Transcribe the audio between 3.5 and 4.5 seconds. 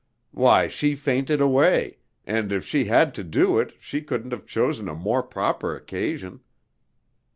it, she couldn't have